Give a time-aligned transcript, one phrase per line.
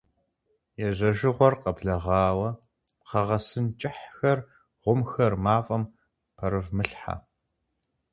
[0.87, 2.49] Ежьэжыгъуэр къэблэгъауэ
[3.01, 4.39] пхъэ гъэсын кӀыхьхэр,
[4.81, 5.83] гъумхэр мафӀэм
[6.35, 7.15] пэрывмылъхьэ.